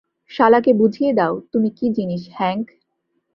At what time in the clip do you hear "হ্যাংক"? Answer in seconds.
2.31-2.65